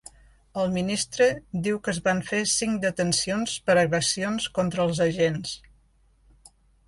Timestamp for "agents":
5.09-5.55